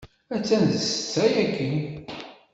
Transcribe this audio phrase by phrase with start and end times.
[0.35, 1.71] Attan d ssetta yagi.